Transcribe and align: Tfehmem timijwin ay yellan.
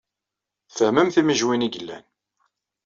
Tfehmem 0.69 1.09
timijwin 1.13 1.65
ay 1.67 1.71
yellan. 1.73 2.03